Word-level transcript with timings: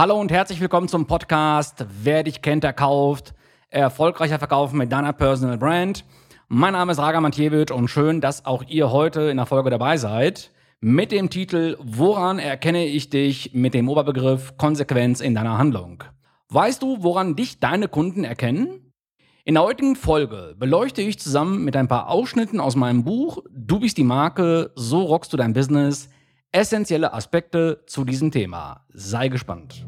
Hallo 0.00 0.18
und 0.18 0.32
herzlich 0.32 0.62
willkommen 0.62 0.88
zum 0.88 1.04
Podcast 1.04 1.84
Wer 2.02 2.22
dich 2.22 2.40
kennt, 2.40 2.64
der 2.64 2.72
kauft. 2.72 3.34
Erfolgreicher 3.68 4.38
Verkaufen 4.38 4.78
mit 4.78 4.90
deiner 4.90 5.12
Personal 5.12 5.58
Brand. 5.58 6.06
Mein 6.48 6.72
Name 6.72 6.92
ist 6.92 6.98
Raga 6.98 7.20
Matjewitsch 7.20 7.70
und 7.70 7.88
schön, 7.88 8.22
dass 8.22 8.46
auch 8.46 8.64
ihr 8.66 8.92
heute 8.92 9.20
in 9.24 9.36
der 9.36 9.44
Folge 9.44 9.68
dabei 9.68 9.98
seid. 9.98 10.52
Mit 10.80 11.12
dem 11.12 11.28
Titel 11.28 11.76
Woran 11.82 12.38
erkenne 12.38 12.86
ich 12.86 13.10
dich 13.10 13.52
mit 13.52 13.74
dem 13.74 13.90
Oberbegriff 13.90 14.56
Konsequenz 14.56 15.20
in 15.20 15.34
deiner 15.34 15.58
Handlung. 15.58 16.02
Weißt 16.48 16.80
du, 16.80 17.02
woran 17.02 17.36
dich 17.36 17.60
deine 17.60 17.86
Kunden 17.86 18.24
erkennen? 18.24 18.94
In 19.44 19.52
der 19.52 19.64
heutigen 19.64 19.96
Folge 19.96 20.54
beleuchte 20.58 21.02
ich 21.02 21.18
zusammen 21.18 21.62
mit 21.62 21.76
ein 21.76 21.88
paar 21.88 22.08
Ausschnitten 22.08 22.58
aus 22.58 22.74
meinem 22.74 23.04
Buch 23.04 23.42
Du 23.54 23.80
bist 23.80 23.98
die 23.98 24.04
Marke, 24.04 24.72
so 24.76 25.02
rockst 25.02 25.30
du 25.30 25.36
dein 25.36 25.52
Business 25.52 26.08
essentielle 26.52 27.12
Aspekte 27.12 27.82
zu 27.86 28.04
diesem 28.04 28.30
Thema. 28.30 28.84
Sei 28.92 29.28
gespannt. 29.28 29.86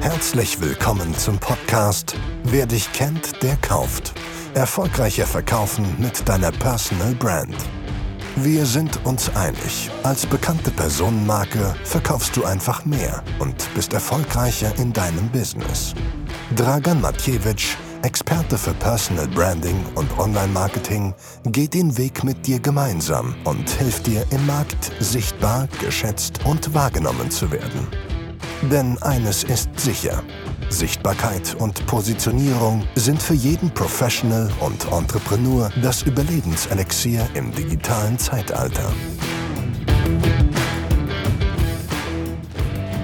Herzlich 0.00 0.60
willkommen 0.60 1.14
zum 1.14 1.38
Podcast 1.38 2.16
Wer 2.44 2.66
dich 2.66 2.92
kennt, 2.92 3.42
der 3.42 3.56
kauft. 3.56 4.14
Erfolgreicher 4.54 5.26
Verkaufen 5.26 5.84
mit 5.98 6.28
deiner 6.28 6.52
Personal 6.52 7.14
Brand. 7.14 7.56
Wir 8.36 8.66
sind 8.66 9.04
uns 9.04 9.34
einig. 9.34 9.90
Als 10.02 10.26
bekannte 10.26 10.70
Personenmarke 10.70 11.74
verkaufst 11.84 12.36
du 12.36 12.44
einfach 12.44 12.84
mehr 12.84 13.22
und 13.38 13.68
bist 13.74 13.92
erfolgreicher 13.92 14.72
in 14.78 14.92
deinem 14.92 15.28
Business. 15.30 15.94
Dragan 16.54 17.00
Matjewitsch, 17.00 17.76
Experte 18.06 18.56
für 18.56 18.72
Personal 18.74 19.26
Branding 19.26 19.84
und 19.96 20.16
Online-Marketing, 20.16 21.12
geht 21.46 21.74
den 21.74 21.98
Weg 21.98 22.22
mit 22.22 22.46
dir 22.46 22.60
gemeinsam 22.60 23.34
und 23.42 23.68
hilft 23.68 24.06
dir 24.06 24.24
im 24.30 24.46
Markt 24.46 24.92
sichtbar, 25.00 25.66
geschätzt 25.80 26.38
und 26.44 26.72
wahrgenommen 26.72 27.32
zu 27.32 27.50
werden. 27.50 27.88
Denn 28.70 28.96
eines 29.02 29.42
ist 29.42 29.68
sicher. 29.76 30.22
Sichtbarkeit 30.68 31.56
und 31.58 31.84
Positionierung 31.88 32.84
sind 32.94 33.20
für 33.20 33.34
jeden 33.34 33.70
Professional 33.70 34.52
und 34.60 34.86
Entrepreneur 34.92 35.68
das 35.82 36.02
Überlebenselixier 36.02 37.28
im 37.34 37.52
digitalen 37.52 38.20
Zeitalter. 38.20 38.92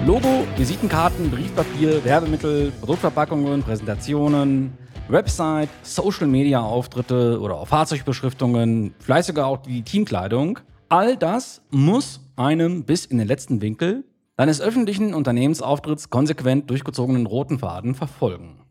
Logo, 0.05 0.45
Visitenkarten, 0.55 1.29
Briefpapier, 1.29 2.05
Werbemittel, 2.05 2.71
Produktverpackungen, 2.79 3.63
Präsentationen, 3.63 4.77
Website, 5.09 5.69
Social 5.81 6.27
Media 6.27 6.61
Auftritte 6.61 7.39
oder 7.39 7.55
auch 7.57 7.67
Fahrzeugbeschriftungen, 7.67 8.95
vielleicht 8.99 9.27
sogar 9.27 9.47
auch 9.47 9.57
die 9.57 9.83
Teamkleidung. 9.83 10.59
All 10.89 11.17
das 11.17 11.61
muss 11.71 12.21
einem 12.35 12.85
bis 12.85 13.05
in 13.05 13.17
den 13.17 13.27
letzten 13.27 13.61
Winkel 13.61 14.05
deines 14.37 14.61
öffentlichen 14.61 15.13
Unternehmensauftritts 15.13 16.09
konsequent 16.09 16.69
durchgezogenen 16.69 17.25
roten 17.25 17.59
Faden 17.59 17.95
verfolgen. 17.95 18.61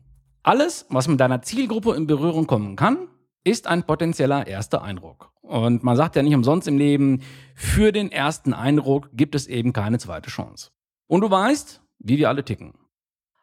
Alles, 0.41 0.85
was 0.89 1.07
mit 1.07 1.19
deiner 1.19 1.41
Zielgruppe 1.41 1.95
in 1.95 2.07
Berührung 2.07 2.47
kommen 2.47 2.75
kann, 2.75 3.07
ist 3.43 3.67
ein 3.67 3.83
potenzieller 3.83 4.47
erster 4.47 4.81
Eindruck. 4.81 5.31
Und 5.41 5.83
man 5.83 5.95
sagt 5.95 6.15
ja 6.15 6.23
nicht 6.23 6.35
umsonst 6.35 6.67
im 6.67 6.77
Leben, 6.77 7.21
für 7.55 7.91
den 7.91 8.11
ersten 8.11 8.53
Eindruck 8.53 9.09
gibt 9.13 9.35
es 9.35 9.47
eben 9.47 9.71
keine 9.71 9.99
zweite 9.99 10.29
Chance. 10.29 10.71
Und 11.07 11.21
du 11.21 11.29
weißt, 11.29 11.81
wie 11.99 12.17
wir 12.17 12.29
alle 12.29 12.43
ticken. 12.43 12.73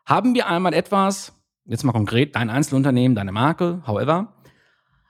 Haben 0.06 0.34
wir 0.34 0.48
einmal 0.48 0.74
etwas, 0.74 1.39
jetzt 1.70 1.84
mal 1.84 1.92
konkret, 1.92 2.34
dein 2.34 2.50
Einzelunternehmen, 2.50 3.14
deine 3.14 3.32
Marke, 3.32 3.82
however, 3.86 4.34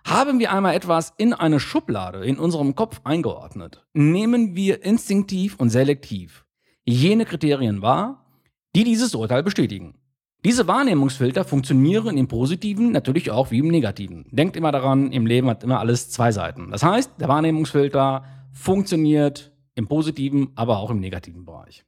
haben 0.04 0.38
wir 0.38 0.52
einmal 0.52 0.74
etwas 0.74 1.14
in 1.16 1.32
eine 1.32 1.58
Schublade 1.58 2.24
in 2.24 2.38
unserem 2.38 2.74
Kopf 2.74 3.00
eingeordnet, 3.04 3.86
nehmen 3.94 4.54
wir 4.54 4.84
instinktiv 4.84 5.56
und 5.58 5.70
selektiv 5.70 6.44
jene 6.84 7.24
Kriterien 7.24 7.82
wahr, 7.82 8.26
die 8.74 8.84
dieses 8.84 9.14
Urteil 9.14 9.42
bestätigen. 9.42 9.94
Diese 10.44 10.66
Wahrnehmungsfilter 10.66 11.44
funktionieren 11.44 12.16
im 12.16 12.28
Positiven 12.28 12.92
natürlich 12.92 13.30
auch 13.30 13.50
wie 13.50 13.58
im 13.58 13.68
Negativen. 13.68 14.24
Denkt 14.30 14.56
immer 14.56 14.72
daran, 14.72 15.12
im 15.12 15.26
Leben 15.26 15.48
hat 15.48 15.62
immer 15.62 15.80
alles 15.80 16.10
zwei 16.10 16.32
Seiten. 16.32 16.70
Das 16.70 16.82
heißt, 16.82 17.12
der 17.20 17.28
Wahrnehmungsfilter 17.28 18.24
funktioniert 18.52 19.52
im 19.74 19.86
positiven, 19.86 20.52
aber 20.56 20.78
auch 20.78 20.90
im 20.90 21.00
negativen 21.00 21.44
Bereich. 21.44 21.84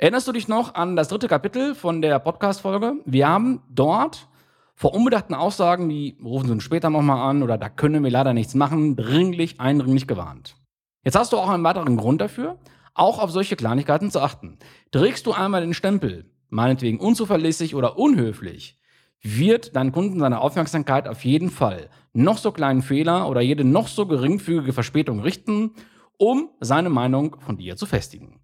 Erinnerst 0.00 0.28
du 0.28 0.32
dich 0.32 0.46
noch 0.46 0.76
an 0.76 0.94
das 0.94 1.08
dritte 1.08 1.26
Kapitel 1.26 1.74
von 1.74 2.00
der 2.00 2.20
Podcast-Folge? 2.20 3.00
Wir 3.04 3.28
haben 3.28 3.62
dort 3.68 4.28
vor 4.76 4.94
unbedachten 4.94 5.34
Aussagen, 5.34 5.88
die 5.88 6.16
rufen 6.22 6.46
Sie 6.46 6.52
uns 6.52 6.62
später 6.62 6.88
nochmal 6.88 7.28
an 7.28 7.42
oder 7.42 7.58
da 7.58 7.68
können 7.68 8.04
wir 8.04 8.10
leider 8.12 8.32
nichts 8.32 8.54
machen, 8.54 8.94
dringlich, 8.94 9.60
eindringlich 9.60 10.06
gewarnt. 10.06 10.54
Jetzt 11.02 11.16
hast 11.16 11.32
du 11.32 11.36
auch 11.36 11.48
einen 11.48 11.64
weiteren 11.64 11.96
Grund 11.96 12.20
dafür, 12.20 12.58
auch 12.94 13.18
auf 13.18 13.32
solche 13.32 13.56
Kleinigkeiten 13.56 14.12
zu 14.12 14.20
achten. 14.20 14.58
Trägst 14.92 15.26
du 15.26 15.32
einmal 15.32 15.62
den 15.62 15.74
Stempel, 15.74 16.30
meinetwegen 16.48 17.00
unzuverlässig 17.00 17.74
oder 17.74 17.98
unhöflich, 17.98 18.78
wird 19.20 19.74
dein 19.74 19.90
Kunden 19.90 20.20
seine 20.20 20.40
Aufmerksamkeit 20.40 21.08
auf 21.08 21.24
jeden 21.24 21.50
Fall 21.50 21.90
noch 22.12 22.38
so 22.38 22.52
kleinen 22.52 22.82
Fehler 22.82 23.28
oder 23.28 23.40
jede 23.40 23.64
noch 23.64 23.88
so 23.88 24.06
geringfügige 24.06 24.72
Verspätung 24.72 25.18
richten, 25.18 25.72
um 26.18 26.50
seine 26.60 26.88
Meinung 26.88 27.40
von 27.40 27.56
dir 27.56 27.76
zu 27.76 27.84
festigen. 27.84 28.37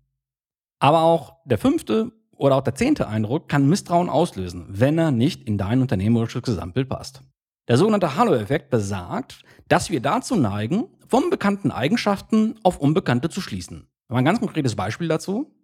Aber 0.85 1.01
auch 1.01 1.37
der 1.47 1.57
fünfte 1.57 2.13
oder 2.37 2.57
auch 2.57 2.63
der 2.63 2.75
zehnte 2.75 3.09
Eindruck 3.09 3.49
kann 3.49 3.71
Misstrauen 3.71 4.11
auslösen, 4.11 4.67
wenn 4.69 4.99
er 4.99 5.13
nicht 5.13 5.43
in 5.45 5.57
dein 5.57 5.81
unternehmerisches 5.81 6.43
Gesamtbild 6.43 6.91
passt. 6.91 7.23
Der 7.69 7.79
sogenannte 7.79 8.17
Halo-Effekt 8.17 8.69
besagt, 8.69 9.41
dass 9.67 9.89
wir 9.89 10.03
dazu 10.03 10.37
neigen, 10.37 10.89
von 11.09 11.31
bekannten 11.31 11.71
Eigenschaften 11.71 12.57
auf 12.63 12.77
unbekannte 12.77 13.31
zu 13.31 13.41
schließen. 13.41 13.89
Ein 14.09 14.27
ganz 14.27 14.41
konkretes 14.41 14.77
Beispiel 14.77 15.09
dazu. 15.09 15.57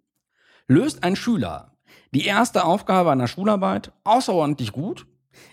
Löst 0.67 1.03
ein 1.03 1.15
Schüler 1.15 1.77
die 2.15 2.25
erste 2.25 2.65
Aufgabe 2.65 3.11
einer 3.11 3.27
Schularbeit 3.27 3.91
außerordentlich 4.03 4.71
gut, 4.71 5.05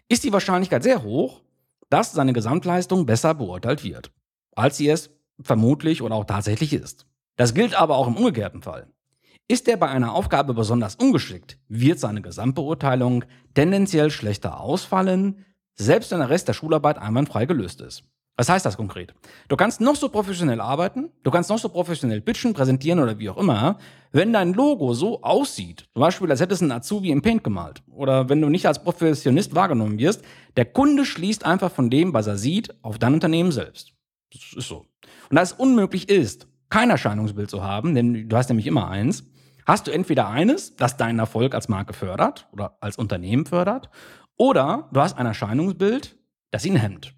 ist 0.09 0.25
die 0.25 0.33
Wahrscheinlichkeit 0.33 0.83
sehr 0.83 1.03
hoch, 1.03 1.43
dass 1.91 2.13
seine 2.13 2.33
Gesamtleistung 2.33 3.05
besser 3.05 3.35
beurteilt 3.35 3.85
wird, 3.85 4.13
als 4.57 4.79
sie 4.79 4.89
es 4.89 5.11
vermutlich 5.43 6.01
oder 6.01 6.15
auch 6.15 6.25
tatsächlich 6.25 6.73
ist. 6.73 7.05
Das 7.37 7.53
gilt 7.53 7.75
aber 7.75 7.97
auch 7.97 8.07
im 8.07 8.17
umgekehrten 8.17 8.63
Fall. 8.63 8.89
Ist 9.51 9.67
er 9.67 9.79
bei 9.79 9.89
einer 9.89 10.13
Aufgabe 10.13 10.53
besonders 10.53 10.97
ungeschickt, 10.97 11.57
wird 11.69 11.99
seine 11.99 12.21
Gesamtbeurteilung 12.21 13.25
tendenziell 13.55 14.11
schlechter 14.11 14.61
ausfallen, 14.61 15.47
selbst 15.75 16.11
wenn 16.11 16.19
der 16.19 16.29
Rest 16.29 16.49
der 16.49 16.53
Schularbeit 16.53 16.99
einwandfrei 16.99 17.47
gelöst 17.47 17.81
ist. 17.81 18.05
Was 18.37 18.51
heißt 18.51 18.67
das 18.67 18.77
konkret? 18.77 19.15
Du 19.49 19.57
kannst 19.57 19.81
noch 19.81 19.97
so 19.97 20.11
professionell 20.11 20.61
arbeiten, 20.61 21.09
du 21.23 21.31
kannst 21.31 21.49
noch 21.49 21.59
so 21.59 21.71
professionell 21.71 22.21
pitchen, 22.21 22.53
präsentieren 22.53 23.01
oder 23.01 23.19
wie 23.19 23.31
auch 23.31 23.39
immer. 23.39 23.79
Wenn 24.13 24.35
dein 24.35 24.53
Logo 24.53 24.93
so 24.93 25.23
aussieht, 25.23 25.89
zum 25.95 26.03
Beispiel 26.03 26.31
als 26.31 26.43
hättest 26.43 26.61
du 26.61 26.67
einen 26.67 26.73
Azubi 26.73 27.11
im 27.11 27.23
Paint 27.23 27.43
gemalt, 27.43 27.83
oder 27.91 28.29
wenn 28.29 28.43
du 28.43 28.51
nicht 28.51 28.67
als 28.67 28.83
Professionist 28.83 29.55
wahrgenommen 29.55 29.99
wirst, 29.99 30.23
der 30.59 30.67
Kunde 30.67 31.07
schließt 31.07 31.47
einfach 31.47 31.73
von 31.73 31.89
dem, 31.89 32.13
was 32.13 32.27
er 32.27 32.37
sieht, 32.37 32.77
auf 32.85 32.99
dein 32.99 33.15
Unternehmen 33.15 33.51
selbst. 33.51 33.95
Das 34.31 34.43
ist 34.55 34.69
so. 34.69 34.85
Und 35.31 35.37
da 35.37 35.41
es 35.41 35.53
unmöglich 35.53 36.11
ist, 36.11 36.47
kein 36.69 36.91
Erscheinungsbild 36.91 37.49
zu 37.49 37.65
haben, 37.65 37.95
denn 37.95 38.29
du 38.29 38.37
hast 38.37 38.51
nämlich 38.51 38.67
immer 38.67 38.89
eins, 38.89 39.25
hast 39.69 39.87
du 39.87 39.93
entweder 39.93 40.29
eines, 40.29 40.75
das 40.75 40.97
deinen 40.97 41.21
Erfolg 41.21 41.55
als 41.55 41.69
Marke 41.69 41.93
fördert 41.93 42.49
oder 42.53 42.77
als 42.81 42.97
Unternehmen 42.97 43.47
fördert, 43.47 43.91
oder 44.37 44.89
du 44.93 45.01
hast 45.01 45.17
ein 45.17 45.27
Erscheinungsbild, 45.27 46.17
das 46.51 46.65
ihn 46.65 46.77
hemmt. 46.77 47.15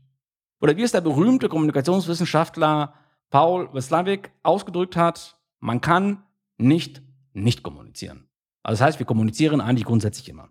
Oder 0.60 0.76
wie 0.76 0.82
es 0.82 0.92
der 0.92 1.00
berühmte 1.00 1.48
Kommunikationswissenschaftler 1.48 2.94
Paul 3.30 3.72
Weslavik 3.72 4.32
ausgedrückt 4.42 4.96
hat, 4.96 5.38
man 5.60 5.80
kann 5.80 6.24
nicht 6.58 7.02
nicht 7.32 7.62
kommunizieren. 7.62 8.28
Also 8.62 8.80
das 8.80 8.86
heißt, 8.86 8.98
wir 8.98 9.06
kommunizieren 9.06 9.60
eigentlich 9.60 9.84
grundsätzlich 9.84 10.28
immer. 10.28 10.50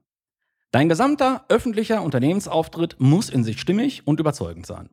Dein 0.71 0.89
gesamter 0.89 1.45
öffentlicher 1.49 2.01
Unternehmensauftritt 2.01 2.95
muss 2.99 3.29
in 3.29 3.43
sich 3.43 3.59
stimmig 3.59 4.07
und 4.07 4.19
überzeugend 4.19 4.65
sein. 4.65 4.89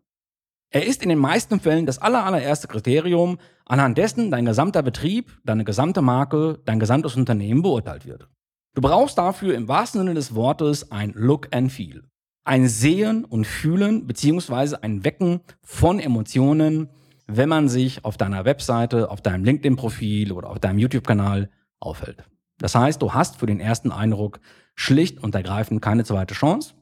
Er 0.71 0.85
ist 0.85 1.03
in 1.03 1.09
den 1.09 1.19
meisten 1.19 1.61
Fällen 1.61 1.87
das 1.87 1.99
allererste 1.99 2.67
Kriterium, 2.69 3.39
anhand 3.65 3.99
dessen 3.99 4.31
dein 4.31 4.45
gesamter 4.45 4.83
Betrieb, 4.83 5.39
deine 5.45 5.65
gesamte 5.65 6.03
Marke, 6.03 6.59
dein 6.65 6.81
gesamtes 6.81 7.17
Unternehmen 7.17 7.63
beurteilt 7.63 8.07
wird. 8.07 8.29
Du 8.75 8.83
brauchst 8.83 9.17
dafür 9.17 9.55
im 9.55 9.69
wahrsten 9.69 10.01
Sinne 10.01 10.15
des 10.15 10.35
Wortes 10.35 10.91
ein 10.91 11.13
Look 11.15 11.55
and 11.55 11.73
Feel. 11.73 12.03
Ein 12.45 12.69
Sehen 12.69 13.25
und 13.25 13.47
Fühlen 13.47 14.07
beziehungsweise 14.07 14.83
ein 14.83 15.05
Wecken 15.05 15.41
von 15.63 15.99
Emotionen, 15.99 16.91
wenn 17.27 17.49
man 17.49 17.69
sich 17.69 18.05
auf 18.05 18.17
deiner 18.17 18.45
Webseite, 18.45 19.11
auf 19.11 19.21
deinem 19.21 19.45
LinkedIn-Profil 19.45 20.31
oder 20.33 20.51
auf 20.51 20.61
deinem 20.61 20.79
YouTube-Kanal 20.79 21.51
aufhält. 21.81 22.25
Das 22.59 22.75
heißt, 22.75 23.03
du 23.03 23.15
hast 23.15 23.37
für 23.39 23.47
den 23.47 23.61
ersten 23.61 23.91
Eindruck 23.91 24.41
schlicht 24.75 25.23
und 25.23 25.35
ergreifend 25.35 25.83
keine 25.83 26.05
zweite 26.05 26.35
Chance 26.35 26.75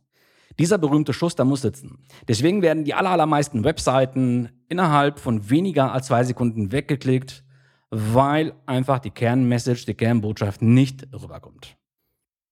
dieser 0.59 0.79
berühmte 0.79 1.13
Schuss, 1.13 1.35
der 1.35 1.45
muss 1.45 1.63
sitzen. 1.63 1.99
Deswegen 2.29 2.63
werden 2.63 2.85
die 2.85 2.95
allermeisten 2.95 3.65
Webseiten 3.65 4.51
innerhalb 4.69 5.19
von 5.19 5.51
weniger 5.51 5.93
als 5.93 6.07
zwei 6.07 6.25
Sekunden 6.25 6.73
weggeklickt, 6.73 7.45
weil 7.91 8.55
einfach 8.67 8.99
die 8.99 9.11
Kernmessage, 9.11 9.85
die 9.87 9.95
Kernbotschaft 9.95 10.63
nicht 10.63 11.07
rüberkommt. 11.13 11.77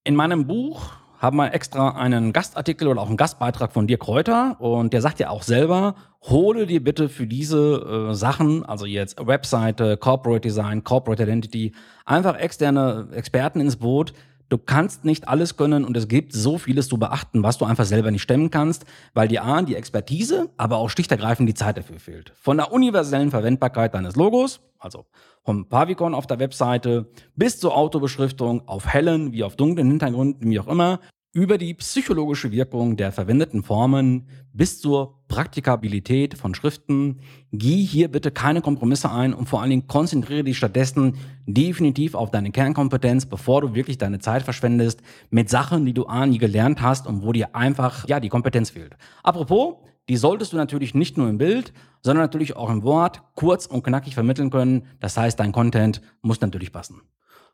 In 0.05 0.17
meinem 0.17 0.47
Buch 0.47 0.93
haben 1.23 1.37
wir 1.37 1.55
extra 1.55 1.91
einen 1.91 2.33
Gastartikel 2.33 2.89
oder 2.89 3.01
auch 3.01 3.07
einen 3.07 3.17
Gastbeitrag 3.17 3.73
von 3.73 3.87
dir 3.87 3.97
Kräuter 3.97 4.61
und 4.61 4.93
der 4.93 5.01
sagt 5.01 5.21
ja 5.21 5.31
auch 5.31 5.45
selber, 5.45 5.95
hole 6.23 6.67
dir 6.67 6.83
bitte 6.83 7.09
für 7.09 7.29
diese 7.29 8.09
äh, 8.11 8.15
Sachen, 8.15 8.65
also 8.65 8.87
jetzt 8.87 9.25
Webseite, 9.25 9.97
Corporate 9.97 10.41
Design, 10.41 10.83
Corporate 10.83 11.23
Identity, 11.23 11.75
einfach 12.05 12.37
externe 12.37 13.09
Experten 13.13 13.61
ins 13.61 13.77
Boot, 13.77 14.13
Du 14.49 14.59
kannst 14.59 15.05
nicht 15.05 15.29
alles 15.29 15.57
können 15.57 15.85
und 15.85 15.97
es 15.97 16.09
gibt 16.09 16.33
so 16.33 16.59
vieles 16.59 16.89
zu 16.89 16.99
beachten, 16.99 17.43
was 17.43 17.59
du 17.59 17.65
einfach 17.65 17.85
selber 17.85 18.11
nicht 18.11 18.23
stemmen 18.23 18.51
kannst, 18.51 18.85
weil 19.15 19.29
dir 19.29 19.45
A, 19.45 19.63
die 19.63 19.77
Expertise, 19.77 20.51
aber 20.57 20.77
auch 20.77 20.91
schlichtergreifend 20.91 21.49
die 21.49 21.55
Zeit 21.55 21.79
dafür 21.79 21.99
fehlt. 21.99 22.33
Von 22.41 22.59
der 22.59 22.73
universellen 22.73 23.31
Verwendbarkeit 23.31 23.95
deines 23.95 24.17
Logos, 24.17 24.61
also 24.79 25.07
vom 25.45 25.69
Pavicon 25.69 26.15
auf 26.15 26.27
der 26.27 26.39
Webseite, 26.39 27.07
bis 27.35 27.59
zur 27.59 27.77
Autobeschriftung 27.77 28.69
auf 28.69 28.87
hellen 28.87 29.33
wie 29.33 29.45
auf 29.45 29.57
dunklen 29.57 29.89
Hintergründen, 29.89 30.51
wie 30.51 30.61
auch 30.61 30.69
immer, 30.69 31.01
über 31.35 31.57
die 31.57 31.73
psychologische 31.73 32.53
Wirkung 32.53 32.97
der 32.97 33.11
verwendeten 33.11 33.63
Formen 33.63 34.29
bis 34.53 34.81
zur 34.81 35.23
Praktikabilität 35.29 36.37
von 36.37 36.55
Schriften. 36.55 37.21
Geh 37.53 37.83
hier 37.83 38.09
bitte 38.09 38.31
keine 38.31 38.61
Kompromisse 38.61 39.11
ein 39.11 39.33
und 39.33 39.49
vor 39.49 39.63
allen 39.63 39.71
Dingen 39.71 39.87
konzentriere 39.87 40.45
dich 40.45 40.59
stattdessen 40.59 41.17
definitiv 41.47 42.15
auf 42.15 42.31
deine 42.31 42.51
Kernkompetenz, 42.51 43.25
bevor 43.25 43.63
du 43.63 43.75
wirklich 43.75 43.97
deine 43.97 44.19
Zeit 44.19 44.43
verschwendest 44.43 45.01
mit 45.31 45.49
Sachen, 45.49 45.87
die 45.87 45.95
du 45.95 46.05
A 46.05 46.27
nie 46.27 46.37
gelernt 46.37 46.83
hast 46.83 47.07
und 47.07 47.23
wo 47.23 47.33
dir 47.33 47.57
einfach, 47.57 48.07
ja, 48.09 48.21
die 48.21 48.29
Kompetenz 48.29 48.69
fehlt. 48.69 48.95
Apropos, 49.23 49.77
die 50.11 50.19
solltest 50.19 50.53
du 50.53 50.59
natürlich 50.59 50.95
nicht 50.95 51.17
nur 51.17 51.31
im 51.31 51.39
Bild, 51.39 51.73
sondern 52.03 52.25
natürlich 52.25 52.57
auch 52.57 52.69
im 52.69 52.83
Wort 52.83 53.23
kurz 53.37 53.65
und 53.65 53.85
knackig 53.85 54.15
vermitteln 54.15 54.51
können. 54.51 54.87
Das 55.01 55.17
heißt, 55.17 55.41
dein 55.41 55.53
Content 55.53 56.03
muss 56.21 56.43
natürlich 56.43 56.73
passen. 56.73 57.01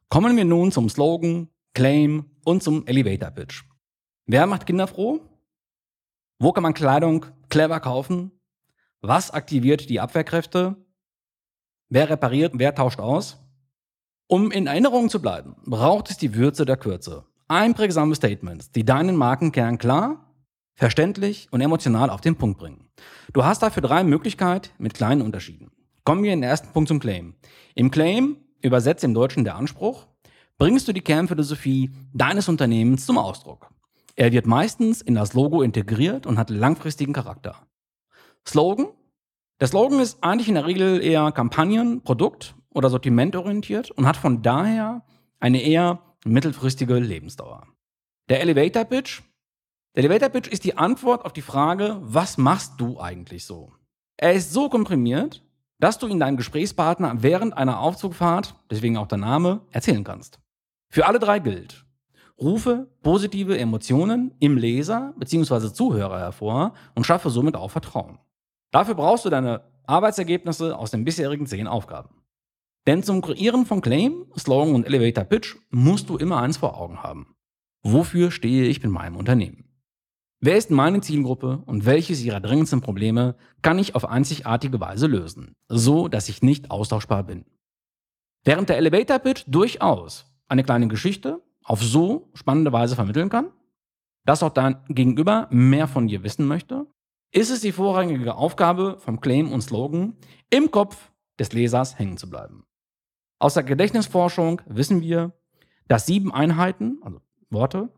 Kommen 0.08 0.36
wir 0.36 0.44
nun 0.44 0.72
zum 0.72 0.88
Slogan, 0.88 1.48
Claim 1.74 2.30
und 2.44 2.62
zum 2.62 2.86
Elevator 2.86 3.30
Pitch. 3.30 3.64
Wer 4.26 4.46
macht 4.46 4.66
Kinder 4.66 4.86
froh? 4.86 5.20
Wo 6.38 6.52
kann 6.52 6.62
man 6.62 6.74
Kleidung 6.74 7.26
clever 7.48 7.80
kaufen? 7.80 8.32
Was 9.00 9.30
aktiviert 9.30 9.88
die 9.88 10.00
Abwehrkräfte? 10.00 10.76
Wer 11.88 12.10
repariert? 12.10 12.52
Wer 12.56 12.74
tauscht 12.74 13.00
aus? 13.00 13.38
Um 14.26 14.50
in 14.50 14.66
Erinnerung 14.66 15.08
zu 15.08 15.22
bleiben, 15.22 15.56
braucht 15.64 16.10
es 16.10 16.18
die 16.18 16.34
Würze 16.34 16.66
der 16.66 16.76
Kürze. 16.76 17.24
Einprägsame 17.48 18.14
Statements, 18.14 18.70
die 18.72 18.84
deinen 18.84 19.16
Markenkern 19.16 19.78
klar, 19.78 20.34
verständlich 20.74 21.48
und 21.50 21.60
emotional 21.60 22.10
auf 22.10 22.20
den 22.20 22.36
Punkt 22.36 22.58
bringen. 22.58 22.90
Du 23.32 23.44
hast 23.44 23.62
dafür 23.62 23.82
drei 23.82 24.04
Möglichkeiten 24.04 24.70
mit 24.78 24.94
kleinen 24.94 25.22
Unterschieden. 25.22 25.70
Kommen 26.04 26.22
wir 26.22 26.32
in 26.32 26.40
den 26.40 26.50
ersten 26.50 26.72
Punkt 26.72 26.88
zum 26.88 27.00
Claim. 27.00 27.36
Im 27.74 27.90
Claim, 27.90 28.36
übersetzt 28.60 29.04
im 29.04 29.14
Deutschen 29.14 29.44
der 29.44 29.56
Anspruch, 29.56 30.06
bringst 30.58 30.88
du 30.88 30.92
die 30.92 31.00
Kernphilosophie 31.00 31.90
deines 32.12 32.48
Unternehmens 32.48 33.06
zum 33.06 33.16
Ausdruck. 33.16 33.70
Er 34.16 34.32
wird 34.32 34.46
meistens 34.46 35.00
in 35.00 35.14
das 35.14 35.32
Logo 35.32 35.62
integriert 35.62 36.26
und 36.26 36.38
hat 36.38 36.50
langfristigen 36.50 37.12
Charakter. 37.12 37.54
Slogan? 38.46 38.88
Der 39.60 39.68
Slogan 39.68 40.00
ist 40.00 40.22
eigentlich 40.22 40.48
in 40.48 40.56
der 40.56 40.66
Regel 40.66 41.00
eher 41.00 41.30
Kampagnen-, 41.32 42.02
Produkt- 42.02 42.56
oder 42.70 42.90
Sortimentorientiert 42.90 43.92
und 43.92 44.06
hat 44.06 44.16
von 44.16 44.42
daher 44.42 45.04
eine 45.38 45.62
eher 45.62 46.00
mittelfristige 46.24 46.98
Lebensdauer. 46.98 47.66
Der 48.28 48.40
Elevator 48.40 48.84
Pitch? 48.84 49.22
Der 49.94 50.04
Elevator 50.04 50.28
Pitch 50.28 50.48
ist 50.48 50.64
die 50.64 50.76
Antwort 50.76 51.24
auf 51.24 51.32
die 51.32 51.42
Frage, 51.42 51.98
was 52.02 52.36
machst 52.36 52.74
du 52.78 53.00
eigentlich 53.00 53.44
so? 53.44 53.72
Er 54.16 54.32
ist 54.32 54.52
so 54.52 54.68
komprimiert, 54.68 55.44
dass 55.78 55.98
du 55.98 56.08
ihn 56.08 56.18
deinem 56.18 56.36
Gesprächspartner 56.36 57.22
während 57.22 57.56
einer 57.56 57.80
Aufzugfahrt, 57.80 58.56
deswegen 58.70 58.96
auch 58.96 59.06
der 59.06 59.18
Name, 59.18 59.60
erzählen 59.70 60.02
kannst. 60.02 60.40
Für 60.90 61.06
alle 61.06 61.18
drei 61.18 61.38
gilt, 61.38 61.84
rufe 62.40 62.88
positive 63.02 63.58
Emotionen 63.58 64.34
im 64.38 64.56
Leser 64.56 65.14
bzw. 65.18 65.72
Zuhörer 65.72 66.18
hervor 66.18 66.74
und 66.94 67.04
schaffe 67.04 67.30
somit 67.30 67.56
auch 67.56 67.70
Vertrauen. 67.70 68.18
Dafür 68.70 68.94
brauchst 68.94 69.24
du 69.24 69.30
deine 69.30 69.62
Arbeitsergebnisse 69.86 70.76
aus 70.76 70.90
den 70.90 71.04
bisherigen 71.04 71.46
zehn 71.46 71.66
Aufgaben. 71.66 72.10
Denn 72.86 73.02
zum 73.02 73.20
Kreieren 73.20 73.66
von 73.66 73.80
Claim, 73.80 74.26
Slogan 74.38 74.74
und 74.74 74.86
Elevator 74.86 75.24
Pitch 75.24 75.56
musst 75.70 76.08
du 76.08 76.16
immer 76.16 76.40
eins 76.40 76.56
vor 76.56 76.78
Augen 76.78 77.02
haben. 77.02 77.34
Wofür 77.82 78.30
stehe 78.30 78.66
ich 78.66 78.82
mit 78.82 78.92
meinem 78.92 79.16
Unternehmen? 79.16 79.64
Wer 80.40 80.56
ist 80.56 80.70
meine 80.70 81.00
Zielgruppe 81.00 81.62
und 81.66 81.84
welches 81.84 82.22
ihrer 82.22 82.40
dringendsten 82.40 82.80
Probleme 82.80 83.36
kann 83.60 83.78
ich 83.78 83.94
auf 83.94 84.04
einzigartige 84.04 84.80
Weise 84.80 85.06
lösen, 85.06 85.54
so 85.68 86.06
dass 86.08 86.28
ich 86.28 86.42
nicht 86.42 86.70
austauschbar 86.70 87.24
bin? 87.24 87.44
Während 88.44 88.68
der 88.68 88.76
Elevator 88.76 89.18
Pitch 89.18 89.44
durchaus 89.48 90.27
eine 90.48 90.64
kleine 90.64 90.88
Geschichte 90.88 91.42
auf 91.62 91.82
so 91.82 92.30
spannende 92.34 92.72
Weise 92.72 92.96
vermitteln 92.96 93.28
kann, 93.28 93.52
dass 94.24 94.42
auch 94.42 94.50
dein 94.50 94.82
Gegenüber 94.88 95.46
mehr 95.50 95.86
von 95.86 96.08
dir 96.08 96.22
wissen 96.22 96.46
möchte, 96.46 96.86
ist 97.30 97.50
es 97.50 97.60
die 97.60 97.72
vorrangige 97.72 98.34
Aufgabe 98.34 98.96
vom 98.98 99.20
Claim 99.20 99.52
und 99.52 99.60
Slogan, 99.60 100.16
im 100.50 100.70
Kopf 100.70 101.12
des 101.38 101.52
Lesers 101.52 101.98
hängen 101.98 102.16
zu 102.16 102.28
bleiben. 102.28 102.64
Aus 103.38 103.54
der 103.54 103.62
Gedächtnisforschung 103.62 104.62
wissen 104.66 105.02
wir, 105.02 105.32
dass 105.86 106.06
sieben 106.06 106.32
Einheiten, 106.32 106.98
also 107.02 107.20
Worte, 107.50 107.90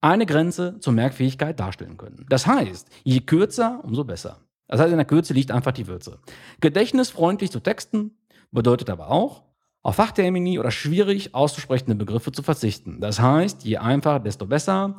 eine 0.00 0.26
Grenze 0.26 0.78
zur 0.80 0.92
Merkfähigkeit 0.92 1.58
darstellen 1.58 1.96
können. 1.96 2.26
Das 2.28 2.46
heißt, 2.46 2.88
je 3.04 3.20
kürzer, 3.20 3.80
umso 3.82 4.04
besser. 4.04 4.40
Das 4.68 4.80
heißt, 4.80 4.90
in 4.90 4.98
der 4.98 5.06
Kürze 5.06 5.32
liegt 5.32 5.50
einfach 5.50 5.72
die 5.72 5.86
Würze. 5.86 6.20
Gedächtnisfreundlich 6.60 7.50
zu 7.50 7.60
texten 7.60 8.18
bedeutet 8.50 8.90
aber 8.90 9.10
auch, 9.10 9.43
auf 9.84 9.96
Fachtermini 9.96 10.58
oder 10.58 10.70
schwierig 10.70 11.34
auszusprechende 11.34 11.94
Begriffe 11.94 12.32
zu 12.32 12.42
verzichten. 12.42 13.00
Das 13.00 13.20
heißt, 13.20 13.64
je 13.64 13.76
einfacher, 13.76 14.18
desto 14.18 14.46
besser. 14.46 14.96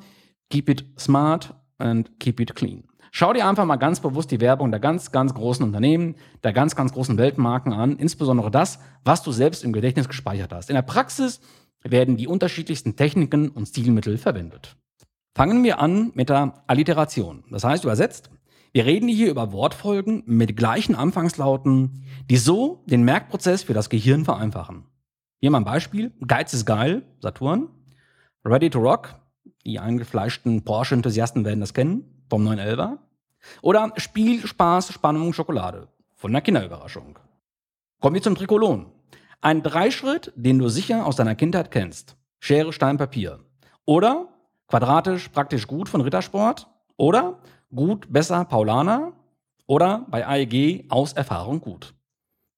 Keep 0.49 0.69
it 0.69 0.85
smart 0.97 1.55
and 1.79 2.19
keep 2.19 2.39
it 2.39 2.55
clean. 2.55 2.83
Schau 3.11 3.33
dir 3.33 3.47
einfach 3.47 3.65
mal 3.65 3.77
ganz 3.77 3.99
bewusst 3.99 4.29
die 4.29 4.41
Werbung 4.41 4.71
der 4.71 4.79
ganz, 4.79 5.11
ganz 5.11 5.33
großen 5.33 5.65
Unternehmen, 5.65 6.15
der 6.43 6.53
ganz, 6.53 6.75
ganz 6.75 6.93
großen 6.93 7.17
Weltmarken 7.17 7.73
an, 7.73 7.97
insbesondere 7.97 8.51
das, 8.51 8.77
was 9.03 9.23
du 9.23 9.31
selbst 9.31 9.63
im 9.63 9.73
Gedächtnis 9.73 10.07
gespeichert 10.07 10.53
hast. 10.53 10.69
In 10.69 10.75
der 10.75 10.83
Praxis 10.83 11.39
werden 11.81 12.17
die 12.17 12.27
unterschiedlichsten 12.27 12.95
Techniken 12.95 13.49
und 13.49 13.67
Stilmittel 13.67 14.17
verwendet. 14.17 14.75
Fangen 15.33 15.63
wir 15.63 15.79
an 15.79 16.11
mit 16.13 16.29
der 16.29 16.63
Alliteration. 16.67 17.43
Das 17.49 17.63
heißt 17.63 17.83
übersetzt, 17.85 18.29
wir 18.75 18.85
reden 18.85 19.07
hier 19.07 19.31
über 19.31 19.53
Wortfolgen 19.53 20.21
mit 20.25 20.57
gleichen 20.57 20.95
Anfangslauten, 20.95 22.03
die 22.29 22.35
so 22.35 22.83
den 22.87 23.05
Merkprozess 23.05 23.63
für 23.63 23.73
das 23.73 23.89
Gehirn 23.89 24.25
vereinfachen. 24.25 24.83
Hier 25.39 25.49
mal 25.49 25.59
ein 25.59 25.63
Beispiel. 25.63 26.11
Geiz 26.27 26.53
ist 26.53 26.65
geil, 26.65 27.03
Saturn. 27.21 27.69
Ready 28.43 28.69
to 28.69 28.79
Rock, 28.79 29.15
die 29.65 29.79
eingefleischten 29.79 30.65
Porsche-Enthusiasten 30.65 31.45
werden 31.45 31.61
das 31.61 31.73
kennen, 31.73 32.25
vom 32.29 32.45
911er. 32.45 32.97
Oder 33.61 33.93
Spiel, 33.95 34.45
Spaß, 34.45 34.91
Spannung, 34.91 35.31
Schokolade, 35.31 35.87
von 36.13 36.33
der 36.33 36.41
Kinderüberraschung. 36.41 37.17
Kommen 38.01 38.15
wir 38.15 38.21
zum 38.21 38.35
Trikolon. 38.35 38.87
Ein 39.39 39.63
Dreischritt, 39.63 40.33
den 40.35 40.59
du 40.59 40.67
sicher 40.67 41.05
aus 41.05 41.15
deiner 41.15 41.35
Kindheit 41.35 41.71
kennst. 41.71 42.17
Schere, 42.41 42.73
Stein, 42.73 42.97
Papier. 42.97 43.39
Oder 43.85 44.27
quadratisch, 44.67 45.29
praktisch 45.29 45.65
gut 45.65 45.87
von 45.87 46.01
Rittersport. 46.01 46.67
Oder 46.97 47.39
gut, 47.75 48.11
besser, 48.11 48.45
Paulaner 48.45 49.13
oder 49.67 50.05
bei 50.09 50.25
AEG 50.25 50.85
aus 50.89 51.13
Erfahrung 51.13 51.61
gut. 51.61 51.93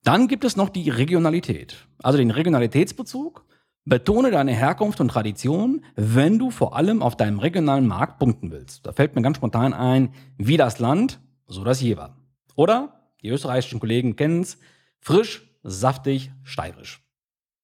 Dann 0.04 0.28
gibt 0.28 0.44
es 0.44 0.56
noch 0.56 0.70
die 0.70 0.90
Regionalität, 0.90 1.88
also 2.02 2.18
den 2.18 2.32
Regionalitätsbezug. 2.32 3.46
Betone 3.84 4.32
deine 4.32 4.52
Herkunft 4.52 5.00
und 5.00 5.08
Tradition, 5.08 5.86
wenn 5.96 6.40
du 6.40 6.52
vor 6.52 6.76
allem 6.76 7.02
auf 7.02 7.16
deinem 7.16 7.40
regionalen 7.40 7.88
Markt 7.88 8.20
punkten 8.20 8.52
willst. 8.52 8.86
Da 8.86 8.92
fällt 8.92 9.16
mir 9.16 9.22
ganz 9.22 9.38
spontan 9.38 9.74
ein, 9.74 10.14
wie 10.38 10.58
das 10.58 10.80
Land, 10.80 11.22
so 11.46 11.64
das 11.64 11.80
Jever. 11.80 12.18
Oder, 12.56 13.12
die 13.24 13.30
österreichischen 13.30 13.80
Kollegen 13.80 14.18
kennen 14.18 14.42
es, 14.42 14.58
frisch, 15.00 15.50
saftig, 15.64 16.32
steirisch. 16.44 17.02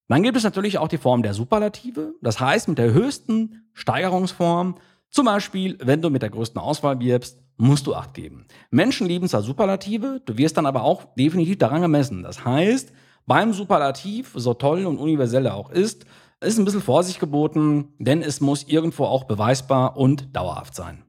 Dann 0.07 0.23
gibt 0.23 0.37
es 0.37 0.43
natürlich 0.43 0.77
auch 0.77 0.87
die 0.87 0.97
Form 0.97 1.23
der 1.23 1.33
Superlative, 1.33 2.13
das 2.21 2.39
heißt 2.39 2.69
mit 2.69 2.77
der 2.77 2.93
höchsten 2.93 3.67
Steigerungsform 3.73 4.75
zum 5.09 5.25
Beispiel, 5.25 5.77
wenn 5.79 6.01
du 6.01 6.09
mit 6.09 6.23
der 6.23 6.31
größten 6.31 6.59
Auswahl 6.59 6.99
wirbst, 6.99 7.42
musst 7.57 7.87
du 7.87 7.95
Acht 7.95 8.13
geben. 8.13 8.45
Menschen 8.71 9.07
lieben 9.07 9.27
zwar 9.27 9.41
Superlative, 9.41 10.21
du 10.25 10.37
wirst 10.37 10.57
dann 10.57 10.65
aber 10.65 10.83
auch 10.83 11.15
definitiv 11.15 11.57
daran 11.57 11.81
gemessen. 11.81 12.23
Das 12.23 12.45
heißt, 12.45 12.91
beim 13.25 13.53
Superlativ, 13.53 14.33
so 14.35 14.53
toll 14.53 14.85
und 14.85 14.97
universell 14.97 15.45
er 15.45 15.55
auch 15.55 15.69
ist, 15.69 16.05
ist 16.41 16.57
ein 16.57 16.65
bisschen 16.65 16.81
Vorsicht 16.81 17.19
geboten, 17.19 17.93
denn 17.99 18.21
es 18.21 18.41
muss 18.41 18.63
irgendwo 18.63 19.05
auch 19.05 19.23
beweisbar 19.23 19.97
und 19.97 20.35
dauerhaft 20.35 20.75
sein. 20.75 21.03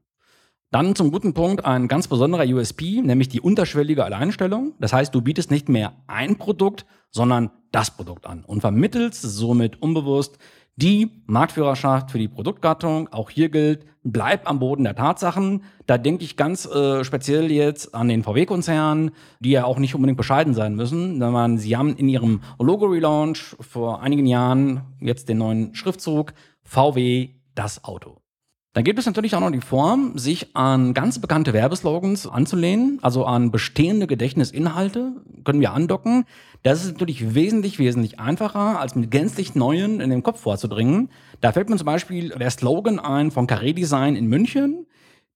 Dann 0.71 0.95
zum 0.95 1.11
guten 1.11 1.33
Punkt 1.33 1.63
ein 1.63 1.87
ganz 1.87 2.07
besonderer 2.07 2.45
USP, 2.45 3.01
nämlich 3.01 3.29
die 3.29 3.39
unterschwellige 3.39 4.03
Alleinstellung. 4.03 4.73
Das 4.79 4.93
heißt, 4.93 5.13
du 5.13 5.21
bietest 5.21 5.51
nicht 5.51 5.69
mehr 5.69 5.93
ein 6.07 6.37
Produkt, 6.37 6.85
sondern 7.11 7.51
das 7.71 7.91
Produkt 7.91 8.25
an 8.25 8.43
und 8.43 8.61
vermittelst 8.61 9.21
somit 9.21 9.81
unbewusst 9.81 10.37
die 10.75 11.11
Marktführerschaft 11.25 12.11
für 12.11 12.19
die 12.19 12.27
Produktgattung, 12.27 13.07
auch 13.13 13.29
hier 13.29 13.49
gilt, 13.49 13.85
bleib 14.03 14.49
am 14.49 14.59
Boden 14.59 14.83
der 14.83 14.95
Tatsachen. 14.95 15.63
Da 15.85 15.97
denke 15.97 16.23
ich 16.23 16.35
ganz 16.35 16.65
äh, 16.65 17.03
speziell 17.03 17.51
jetzt 17.51 17.95
an 17.95 18.09
den 18.09 18.23
VW-Konzern, 18.23 19.11
die 19.39 19.51
ja 19.51 19.63
auch 19.63 19.79
nicht 19.79 19.95
unbedingt 19.95 20.17
bescheiden 20.17 20.53
sein 20.53 20.75
müssen. 20.75 21.17
Man, 21.17 21.57
sie 21.57 21.77
haben 21.77 21.95
in 21.95 22.09
ihrem 22.09 22.41
Logo-Relaunch 22.59 23.55
vor 23.59 24.01
einigen 24.01 24.25
Jahren 24.25 24.81
jetzt 24.99 25.29
den 25.29 25.37
neuen 25.37 25.73
Schriftzug 25.75 26.33
VW 26.63 27.29
das 27.55 27.83
Auto. 27.83 28.17
Dann 28.75 28.83
gibt 28.83 28.99
es 28.99 29.05
natürlich 29.05 29.33
auch 29.35 29.39
noch 29.39 29.51
die 29.51 29.61
Form, 29.61 30.17
sich 30.17 30.53
an 30.53 30.93
ganz 30.93 31.19
bekannte 31.19 31.53
Werbeslogans 31.53 32.27
anzulehnen, 32.27 32.99
also 33.01 33.23
an 33.23 33.49
bestehende 33.49 34.05
Gedächtnisinhalte, 34.05 35.13
können 35.45 35.61
wir 35.61 35.71
andocken. 35.71 36.25
Das 36.61 36.83
ist 36.83 36.91
natürlich 36.91 37.33
wesentlich, 37.33 37.79
wesentlich 37.79 38.19
einfacher, 38.19 38.81
als 38.81 38.93
mit 38.95 39.11
gänzlich 39.11 39.55
neuen 39.55 40.01
in 40.01 40.09
den 40.09 40.23
Kopf 40.23 40.41
vorzudringen. 40.41 41.09
Da 41.39 41.53
fällt 41.53 41.69
mir 41.69 41.77
zum 41.77 41.85
Beispiel 41.85 42.29
der 42.37 42.51
Slogan 42.51 42.99
ein 42.99 43.31
von 43.31 43.47
Carré 43.47 43.73
Design 43.73 44.17
in 44.17 44.27
München 44.27 44.85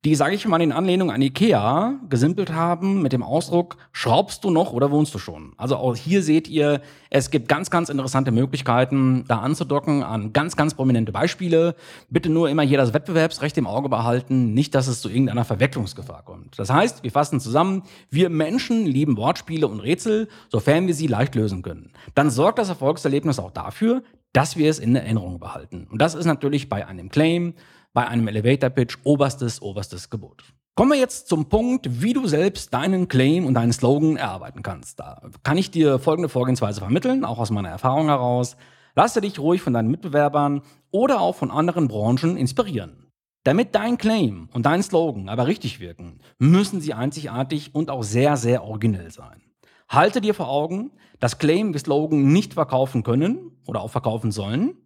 die, 0.05 0.15
sage 0.15 0.33
ich 0.33 0.47
mal, 0.47 0.61
in 0.61 0.71
Anlehnung 0.71 1.11
an 1.11 1.21
Ikea 1.21 1.99
gesimpelt 2.07 2.53
haben 2.53 3.01
mit 3.01 3.11
dem 3.11 3.21
Ausdruck, 3.21 3.75
schraubst 3.91 4.45
du 4.45 4.49
noch 4.49 4.71
oder 4.71 4.91
wohnst 4.91 5.13
du 5.13 5.19
schon? 5.19 5.51
Also 5.57 5.75
auch 5.75 5.93
hier 5.93 6.23
seht 6.23 6.47
ihr, 6.47 6.79
es 7.09 7.31
gibt 7.31 7.49
ganz, 7.49 7.69
ganz 7.69 7.89
interessante 7.89 8.31
Möglichkeiten, 8.31 9.25
da 9.27 9.39
anzudocken 9.39 10.01
an 10.03 10.31
ganz, 10.31 10.55
ganz 10.55 10.73
prominente 10.73 11.11
Beispiele. 11.11 11.75
Bitte 12.09 12.29
nur 12.29 12.49
immer 12.49 12.61
hier 12.61 12.77
das 12.77 12.93
Wettbewerbsrecht 12.93 13.57
im 13.57 13.67
Auge 13.67 13.89
behalten, 13.89 14.53
nicht, 14.53 14.73
dass 14.73 14.87
es 14.87 15.01
zu 15.01 15.09
irgendeiner 15.09 15.43
Verwechslungsgefahr 15.43 16.23
kommt. 16.23 16.57
Das 16.57 16.69
heißt, 16.69 17.03
wir 17.03 17.11
fassen 17.11 17.41
zusammen, 17.41 17.83
wir 18.09 18.29
Menschen 18.29 18.85
lieben 18.85 19.17
Wortspiele 19.17 19.67
und 19.67 19.81
Rätsel, 19.81 20.29
sofern 20.47 20.87
wir 20.87 20.93
sie 20.93 21.07
leicht 21.07 21.35
lösen 21.35 21.61
können. 21.61 21.91
Dann 22.15 22.29
sorgt 22.29 22.59
das 22.59 22.69
Erfolgserlebnis 22.69 23.37
auch 23.37 23.51
dafür, 23.51 24.01
dass 24.31 24.55
wir 24.57 24.69
es 24.69 24.79
in 24.79 24.95
Erinnerung 24.95 25.39
behalten. 25.39 25.87
Und 25.91 26.01
das 26.01 26.13
ist 26.13 26.25
natürlich 26.25 26.69
bei 26.69 26.87
einem 26.87 27.09
Claim, 27.09 27.53
bei 27.99 28.07
einem 28.07 28.29
Elevator 28.29 28.69
Pitch 28.69 28.97
oberstes, 29.03 29.61
oberstes 29.61 30.09
Gebot. 30.09 30.41
Kommen 30.73 30.91
wir 30.91 30.97
jetzt 30.97 31.27
zum 31.27 31.49
Punkt, 31.49 32.01
wie 32.01 32.13
du 32.13 32.27
selbst 32.27 32.73
deinen 32.73 33.09
Claim 33.09 33.45
und 33.45 33.55
deinen 33.55 33.73
Slogan 33.73 34.15
erarbeiten 34.15 34.63
kannst. 34.63 35.01
Da 35.01 35.21
kann 35.43 35.57
ich 35.57 35.69
dir 35.69 35.99
folgende 35.99 36.29
Vorgehensweise 36.29 36.79
vermitteln, 36.79 37.25
auch 37.25 37.39
aus 37.39 37.51
meiner 37.51 37.67
Erfahrung 37.67 38.05
heraus. 38.05 38.55
Lasse 38.95 39.19
dich 39.19 39.37
ruhig 39.37 39.61
von 39.61 39.73
deinen 39.73 39.91
Mitbewerbern 39.91 40.61
oder 40.91 41.19
auch 41.19 41.35
von 41.35 41.51
anderen 41.51 41.89
Branchen 41.89 42.37
inspirieren. 42.37 43.07
Damit 43.43 43.75
dein 43.75 43.97
Claim 43.97 44.47
und 44.53 44.65
dein 44.65 44.81
Slogan 44.81 45.27
aber 45.27 45.47
richtig 45.47 45.81
wirken, 45.81 46.21
müssen 46.37 46.79
sie 46.79 46.93
einzigartig 46.93 47.75
und 47.75 47.89
auch 47.89 48.03
sehr, 48.03 48.37
sehr 48.37 48.63
originell 48.63 49.11
sein. 49.11 49.41
Halte 49.89 50.21
dir 50.21 50.33
vor 50.33 50.47
Augen, 50.47 50.91
dass 51.19 51.37
Claim 51.37 51.73
wie 51.73 51.79
Slogan 51.79 52.31
nicht 52.31 52.53
verkaufen 52.53 53.03
können 53.03 53.51
oder 53.67 53.81
auch 53.81 53.91
verkaufen 53.91 54.31
sollen, 54.31 54.77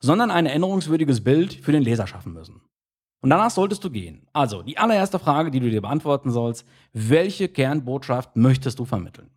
sondern 0.00 0.30
ein 0.30 0.46
erinnerungswürdiges 0.46 1.22
Bild 1.22 1.54
für 1.54 1.72
den 1.72 1.82
Leser 1.82 2.06
schaffen 2.06 2.32
müssen. 2.32 2.62
Und 3.22 3.30
danach 3.30 3.50
solltest 3.50 3.84
du 3.84 3.90
gehen. 3.90 4.26
Also, 4.32 4.62
die 4.62 4.78
allererste 4.78 5.18
Frage, 5.18 5.50
die 5.50 5.60
du 5.60 5.70
dir 5.70 5.82
beantworten 5.82 6.30
sollst, 6.30 6.66
welche 6.92 7.48
Kernbotschaft 7.48 8.34
möchtest 8.34 8.78
du 8.78 8.86
vermitteln? 8.86 9.30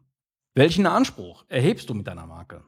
Welchen 0.56 0.86
Anspruch 0.86 1.44
erhebst 1.50 1.90
du 1.90 1.94
mit 1.94 2.08
deiner 2.08 2.26
Marke? 2.26 2.64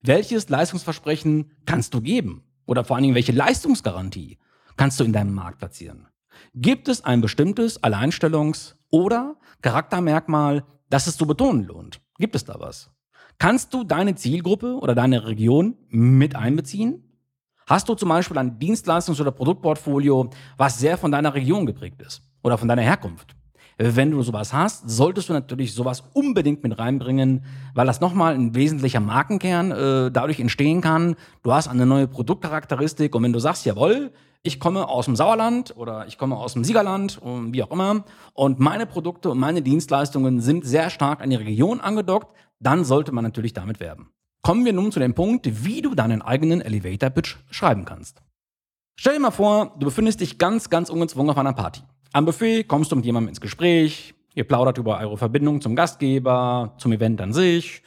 Welches 0.00 0.48
Leistungsversprechen 0.48 1.50
kannst 1.66 1.92
du 1.92 2.00
geben? 2.00 2.44
Oder 2.66 2.84
vor 2.84 2.96
allen 2.96 3.02
Dingen, 3.02 3.14
welche 3.16 3.32
Leistungsgarantie 3.32 4.38
kannst 4.76 5.00
du 5.00 5.04
in 5.04 5.12
deinem 5.12 5.34
Markt 5.34 5.58
platzieren? 5.58 6.06
Gibt 6.54 6.86
es 6.86 7.04
ein 7.04 7.20
bestimmtes 7.20 7.82
Alleinstellungs- 7.82 8.76
oder 8.90 9.36
Charaktermerkmal, 9.62 10.64
das 10.88 11.08
es 11.08 11.16
zu 11.16 11.26
betonen 11.26 11.64
lohnt? 11.64 12.00
Gibt 12.18 12.36
es 12.36 12.44
da 12.44 12.60
was? 12.60 12.92
Kannst 13.38 13.74
du 13.74 13.84
deine 13.84 14.14
Zielgruppe 14.14 14.78
oder 14.78 14.94
deine 14.94 15.26
Region 15.26 15.76
mit 15.88 16.36
einbeziehen? 16.36 17.07
Hast 17.68 17.86
du 17.86 17.94
zum 17.94 18.08
Beispiel 18.08 18.38
ein 18.38 18.58
Dienstleistungs- 18.58 19.20
oder 19.20 19.30
Produktportfolio, 19.30 20.30
was 20.56 20.78
sehr 20.78 20.96
von 20.96 21.12
deiner 21.12 21.34
Region 21.34 21.66
geprägt 21.66 22.00
ist 22.00 22.22
oder 22.42 22.56
von 22.56 22.66
deiner 22.66 22.80
Herkunft? 22.80 23.36
Wenn 23.76 24.10
du 24.10 24.22
sowas 24.22 24.54
hast, 24.54 24.88
solltest 24.88 25.28
du 25.28 25.34
natürlich 25.34 25.74
sowas 25.74 26.02
unbedingt 26.14 26.62
mit 26.62 26.78
reinbringen, 26.78 27.44
weil 27.74 27.86
das 27.86 28.00
nochmal 28.00 28.34
ein 28.34 28.54
wesentlicher 28.54 29.00
Markenkern 29.00 29.70
äh, 29.70 30.10
dadurch 30.10 30.40
entstehen 30.40 30.80
kann. 30.80 31.14
Du 31.42 31.52
hast 31.52 31.68
eine 31.68 31.84
neue 31.84 32.08
Produktcharakteristik 32.08 33.14
und 33.14 33.22
wenn 33.22 33.34
du 33.34 33.38
sagst, 33.38 33.66
jawohl, 33.66 34.12
ich 34.42 34.60
komme 34.60 34.88
aus 34.88 35.04
dem 35.04 35.14
Sauerland 35.14 35.76
oder 35.76 36.06
ich 36.06 36.16
komme 36.16 36.38
aus 36.38 36.54
dem 36.54 36.64
Siegerland 36.64 37.18
und 37.18 37.52
wie 37.52 37.62
auch 37.62 37.70
immer 37.70 38.02
und 38.32 38.58
meine 38.60 38.86
Produkte 38.86 39.28
und 39.28 39.38
meine 39.38 39.60
Dienstleistungen 39.60 40.40
sind 40.40 40.64
sehr 40.64 40.88
stark 40.88 41.20
an 41.20 41.28
die 41.28 41.36
Region 41.36 41.80
angedockt, 41.80 42.34
dann 42.60 42.82
sollte 42.82 43.12
man 43.12 43.24
natürlich 43.24 43.52
damit 43.52 43.78
werben. 43.78 44.10
Kommen 44.48 44.64
wir 44.64 44.72
nun 44.72 44.90
zu 44.90 44.98
dem 44.98 45.12
Punkt, 45.12 45.66
wie 45.66 45.82
du 45.82 45.94
deinen 45.94 46.22
eigenen 46.22 46.62
Elevator 46.62 47.10
Pitch 47.10 47.36
schreiben 47.50 47.84
kannst. 47.84 48.22
Stell 48.98 49.12
dir 49.12 49.20
mal 49.20 49.30
vor, 49.30 49.76
du 49.78 49.84
befindest 49.84 50.22
dich 50.22 50.38
ganz, 50.38 50.70
ganz 50.70 50.88
ungezwungen 50.88 51.28
auf 51.28 51.36
einer 51.36 51.52
Party. 51.52 51.82
Am 52.14 52.24
Buffet 52.24 52.64
kommst 52.64 52.90
du 52.90 52.96
mit 52.96 53.04
jemandem 53.04 53.28
ins 53.28 53.42
Gespräch, 53.42 54.14
ihr 54.34 54.44
plaudert 54.44 54.78
über 54.78 55.00
eure 55.00 55.18
Verbindung 55.18 55.60
zum 55.60 55.76
Gastgeber, 55.76 56.72
zum 56.78 56.92
Event 56.92 57.20
an 57.20 57.34
sich, 57.34 57.82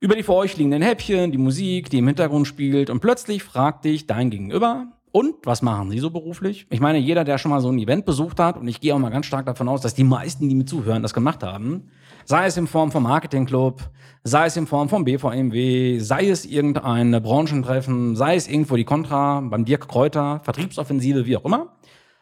über 0.00 0.16
die 0.16 0.22
vor 0.22 0.36
euch 0.36 0.54
liegenden 0.58 0.82
Häppchen, 0.82 1.32
die 1.32 1.38
Musik, 1.38 1.88
die 1.88 1.96
im 1.96 2.08
Hintergrund 2.08 2.46
spielt 2.46 2.90
und 2.90 3.00
plötzlich 3.00 3.42
fragt 3.42 3.86
dich 3.86 4.06
dein 4.06 4.28
Gegenüber, 4.28 4.88
und 5.12 5.34
was 5.44 5.62
machen 5.62 5.90
Sie 5.90 5.98
so 5.98 6.10
beruflich? 6.10 6.66
Ich 6.70 6.80
meine, 6.80 6.98
jeder, 6.98 7.24
der 7.24 7.38
schon 7.38 7.50
mal 7.50 7.60
so 7.60 7.70
ein 7.70 7.78
Event 7.78 8.04
besucht 8.04 8.38
hat, 8.38 8.56
und 8.56 8.68
ich 8.68 8.80
gehe 8.80 8.94
auch 8.94 8.98
mal 8.98 9.10
ganz 9.10 9.26
stark 9.26 9.46
davon 9.46 9.68
aus, 9.68 9.80
dass 9.80 9.94
die 9.94 10.04
meisten, 10.04 10.48
die 10.48 10.54
mir 10.54 10.66
zuhören, 10.66 11.02
das 11.02 11.14
gemacht 11.14 11.42
haben, 11.42 11.90
sei 12.24 12.46
es 12.46 12.56
in 12.56 12.66
Form 12.66 12.92
vom 12.92 13.02
Marketingclub, 13.02 13.82
sei 14.22 14.46
es 14.46 14.56
in 14.56 14.66
Form 14.66 14.88
vom 14.88 15.04
BVMW, 15.04 15.98
sei 15.98 16.28
es 16.28 16.44
irgendein 16.44 17.10
Branchentreffen, 17.22 18.14
sei 18.14 18.36
es 18.36 18.48
irgendwo 18.48 18.76
die 18.76 18.84
Contra 18.84 19.40
beim 19.40 19.64
Dirk 19.64 19.88
Kräuter, 19.88 20.40
Vertriebsoffensive, 20.44 21.26
wie 21.26 21.36
auch 21.36 21.44
immer. 21.44 21.76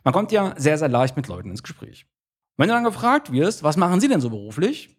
Man 0.04 0.14
kommt 0.14 0.32
ja 0.32 0.54
sehr, 0.56 0.78
sehr 0.78 0.88
leicht 0.88 1.16
mit 1.16 1.28
Leuten 1.28 1.50
ins 1.50 1.62
Gespräch. 1.62 2.06
Wenn 2.56 2.68
du 2.68 2.74
dann 2.74 2.84
gefragt 2.84 3.30
wirst, 3.32 3.62
was 3.62 3.76
machen 3.76 4.00
Sie 4.00 4.08
denn 4.08 4.20
so 4.20 4.30
beruflich? 4.30 4.96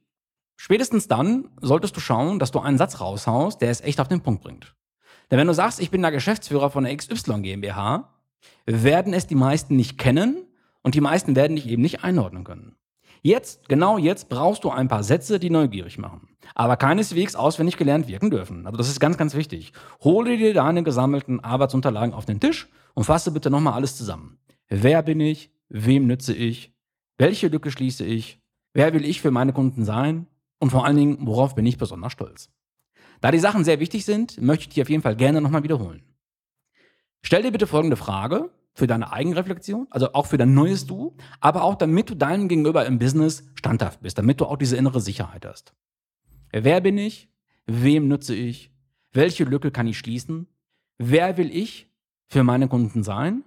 Spätestens 0.55 1.07
dann 1.07 1.49
solltest 1.61 1.95
du 1.95 2.01
schauen, 2.01 2.37
dass 2.37 2.51
du 2.51 2.59
einen 2.59 2.77
Satz 2.77 2.99
raushaust, 2.99 3.61
der 3.61 3.71
es 3.71 3.81
echt 3.81 3.99
auf 3.99 4.09
den 4.09 4.21
Punkt 4.21 4.43
bringt. 4.43 4.75
Denn 5.29 5.39
wenn 5.39 5.47
du 5.47 5.53
sagst, 5.53 5.79
ich 5.79 5.91
bin 5.91 6.01
der 6.01 6.11
Geschäftsführer 6.11 6.69
von 6.69 6.83
der 6.83 6.95
XY 6.95 7.41
GmbH, 7.41 8.09
werden 8.65 9.13
es 9.13 9.27
die 9.27 9.35
meisten 9.35 9.75
nicht 9.75 9.97
kennen 9.97 10.45
und 10.81 10.95
die 10.95 11.01
meisten 11.01 11.35
werden 11.35 11.55
dich 11.55 11.67
eben 11.67 11.81
nicht 11.81 12.03
einordnen 12.03 12.43
können. 12.43 12.75
Jetzt, 13.21 13.67
genau 13.67 13.97
jetzt, 13.97 14.29
brauchst 14.29 14.63
du 14.63 14.69
ein 14.69 14.87
paar 14.87 15.03
Sätze, 15.03 15.39
die 15.39 15.49
neugierig 15.49 15.97
machen. 15.97 16.29
Aber 16.55 16.77
keineswegs 16.77 17.35
auswendig 17.35 17.77
gelernt 17.77 18.07
wirken 18.07 18.29
dürfen. 18.29 18.65
Also 18.65 18.77
das 18.77 18.89
ist 18.89 18.99
ganz, 18.99 19.17
ganz 19.17 19.35
wichtig. 19.35 19.73
Hole 20.01 20.37
dir 20.37 20.53
deine 20.53 20.83
gesammelten 20.83 21.41
Arbeitsunterlagen 21.41 22.13
auf 22.13 22.25
den 22.25 22.39
Tisch 22.39 22.69
und 22.93 23.03
fasse 23.03 23.31
bitte 23.31 23.49
nochmal 23.49 23.73
alles 23.73 23.97
zusammen. 23.97 24.37
Wer 24.69 25.03
bin 25.03 25.19
ich? 25.19 25.51
Wem 25.67 26.07
nütze 26.07 26.33
ich? 26.33 26.73
Welche 27.17 27.49
Lücke 27.49 27.71
schließe 27.71 28.05
ich? 28.05 28.39
Wer 28.73 28.93
will 28.93 29.05
ich 29.05 29.21
für 29.21 29.31
meine 29.31 29.51
Kunden 29.51 29.83
sein? 29.83 30.27
Und 30.59 30.71
vor 30.71 30.85
allen 30.85 30.97
Dingen, 30.97 31.17
worauf 31.21 31.55
bin 31.55 31.65
ich 31.65 31.77
besonders 31.77 32.13
stolz? 32.13 32.49
Da 33.21 33.31
die 33.31 33.39
Sachen 33.39 33.63
sehr 33.63 33.79
wichtig 33.79 34.05
sind, 34.05 34.41
möchte 34.41 34.63
ich 34.63 34.69
die 34.69 34.81
auf 34.81 34.89
jeden 34.89 35.03
Fall 35.03 35.15
gerne 35.15 35.41
nochmal 35.41 35.63
wiederholen. 35.63 36.03
Stell 37.21 37.43
dir 37.43 37.51
bitte 37.51 37.67
folgende 37.67 37.97
Frage 37.97 38.49
für 38.73 38.87
deine 38.87 39.11
Eigenreflexion, 39.11 39.87
also 39.89 40.13
auch 40.13 40.25
für 40.25 40.37
dein 40.37 40.53
neues 40.53 40.85
Du, 40.85 41.17
aber 41.41 41.63
auch 41.63 41.75
damit 41.75 42.09
du 42.09 42.15
deinem 42.15 42.47
Gegenüber 42.47 42.85
im 42.85 42.97
Business 42.97 43.43
standhaft 43.55 44.01
bist, 44.01 44.17
damit 44.17 44.39
du 44.39 44.45
auch 44.45 44.57
diese 44.57 44.77
innere 44.77 45.01
Sicherheit 45.01 45.45
hast. 45.45 45.73
Wer 46.51 46.79
bin 46.79 46.97
ich? 46.97 47.29
Wem 47.65 48.07
nutze 48.07 48.33
ich? 48.33 48.71
Welche 49.11 49.43
Lücke 49.43 49.71
kann 49.71 49.87
ich 49.87 49.97
schließen? 49.97 50.47
Wer 50.97 51.37
will 51.37 51.55
ich 51.55 51.91
für 52.27 52.43
meine 52.43 52.67
Kunden 52.67 53.03
sein? 53.03 53.43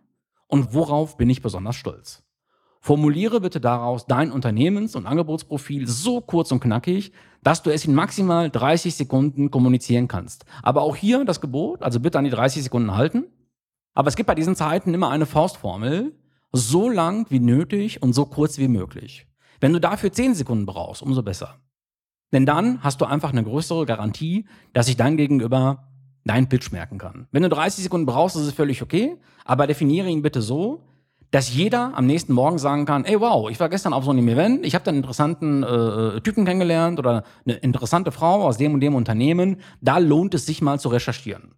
Und 0.47 0.75
worauf 0.75 1.17
bin 1.17 1.31
ich 1.31 1.41
besonders 1.41 1.77
stolz? 1.77 2.23
Formuliere 2.85 3.41
bitte 3.41 3.61
daraus 3.61 4.07
dein 4.07 4.33
Unternehmens- 4.33 4.97
und 4.97 5.07
Angebotsprofil 5.07 5.87
so 5.87 6.21
kurz 6.21 6.51
und 6.51 6.59
knackig, 6.59 7.13
dass 7.45 7.63
du 7.63 7.71
es 7.71 7.85
in 7.85 7.95
maximal 7.95 8.51
30 8.51 8.97
Sekunden 8.97 9.53
kommunizieren 9.53 10.09
kannst. 10.09 10.45
Aber 10.65 10.83
auch 10.83 10.97
hier 10.97 11.25
das 11.25 11.41
Gebot, 11.41 11.81
also 11.85 12.01
bitte 12.01 12.19
an 12.19 12.25
die 12.25 12.31
30 12.31 12.65
Sekunden 12.65 12.97
halten. 12.97 13.27
Aber 13.95 14.09
es 14.09 14.17
gibt 14.17 14.27
bei 14.27 14.35
diesen 14.35 14.57
Zeiten 14.57 14.93
immer 14.95 15.11
eine 15.11 15.27
Faustformel, 15.27 16.19
so 16.51 16.91
lang 16.91 17.27
wie 17.31 17.39
nötig 17.39 18.03
und 18.03 18.15
so 18.15 18.27
kurz 18.27 18.59
wie 18.59 18.67
möglich. 18.67 19.29
Wenn 19.61 19.73
du 19.73 19.79
dafür 19.79 20.11
10 20.11 20.35
Sekunden 20.35 20.67
brauchst, 20.67 21.03
umso 21.03 21.23
besser. 21.23 21.61
Denn 22.33 22.47
dann 22.47 22.83
hast 22.83 23.01
du 23.01 23.05
einfach 23.05 23.31
eine 23.31 23.45
größere 23.45 23.87
Garantie, 23.87 24.47
dass 24.73 24.87
sich 24.87 24.97
dein 24.97 25.17
Gegenüber 25.17 25.89
dein 26.25 26.49
Pitch 26.49 26.73
merken 26.73 26.99
kann. 26.99 27.29
Wenn 27.31 27.45
du 27.45 27.49
30 27.49 27.85
Sekunden 27.85 28.07
brauchst, 28.07 28.35
ist 28.35 28.43
es 28.43 28.53
völlig 28.53 28.83
okay, 28.83 29.19
aber 29.45 29.69
definiere 29.69 30.09
ihn 30.09 30.23
bitte 30.23 30.43
so, 30.43 30.83
dass 31.33 31.53
jeder 31.53 31.97
am 31.97 32.07
nächsten 32.07 32.35
Morgen 32.35 32.59
sagen 32.59 32.85
kann, 32.85 33.05
ey 33.05 33.19
wow, 33.21 33.51
ich 33.51 33.59
war 33.59 33.71
gestern 33.71 33.95
auf 33.95 34.05
so 34.05 34.11
einem 34.11 34.29
Event, 34.29 34.65
ich 34.65 34.75
habe 34.75 34.85
da 34.85 34.91
einen 34.91 34.99
interessanten 34.99 35.63
äh, 35.63 36.21
Typen 36.21 36.45
kennengelernt 36.45 36.99
oder 36.99 37.25
eine 37.45 37.57
interessante 37.57 38.13
Frau 38.13 38.45
aus 38.45 38.59
dem 38.59 38.75
und 38.75 38.81
dem 38.81 38.95
Unternehmen, 38.95 39.57
da 39.81 39.99
lohnt 39.99 40.35
es 40.35 40.47
sich 40.47 40.61
mal 40.63 40.79
zu 40.79 40.91
recherchieren. 40.91 41.55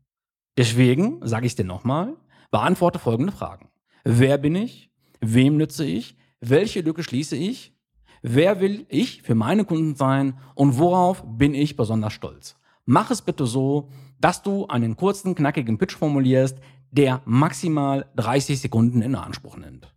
Deswegen 0.57 1.19
sage 1.27 1.47
ich 1.47 1.53
es 1.53 1.57
dir 1.57 1.65
nochmal, 1.65 2.15
beantworte 2.53 3.01
folgende 3.01 3.33
Fragen. 3.33 3.69
Wer 4.05 4.39
bin 4.39 4.55
ich? 4.55 4.91
Wem 5.21 5.57
nütze 5.57 5.85
ich? 5.85 6.17
Welche 6.41 6.83
Lücke 6.83 7.03
schließe 7.03 7.37
ich? 7.37 7.75
Wer 8.23 8.61
will 8.61 8.87
ich 8.89 9.23
für 9.23 9.35
meine 9.35 9.65
Kunden 9.65 9.97
sein? 9.97 10.39
Und 10.55 10.79
worauf 10.79 11.25
bin 11.27 11.53
ich 11.53 11.77
besonders 11.77 12.13
stolz? 12.13 12.57
Mach 12.87 13.11
es 13.11 13.23
bitte 13.23 13.47
so, 13.47 13.89
dass 14.21 14.43
du 14.43 14.67
einen 14.69 14.97
kurzen, 14.97 15.35
knackigen 15.35 15.79
Pitch 15.79 15.97
formulierst, 15.97 16.59
der 16.97 17.23
maximal 17.25 18.07
30 18.17 18.61
Sekunden 18.61 19.03
in 19.03 19.15
Anspruch 19.15 19.57
nimmt. 19.57 19.93